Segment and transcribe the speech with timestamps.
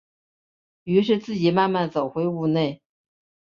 [0.85, 2.81] 於是自己慢慢走回屋内